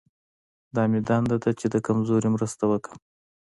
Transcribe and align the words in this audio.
دا 0.75 0.83
مې 0.91 0.99
دنده 1.07 1.37
ده 1.43 1.51
چې 1.59 1.65
د 1.73 1.75
کمزوري 1.85 2.29
مرسته 2.35 2.63
وکړم. 2.71 2.99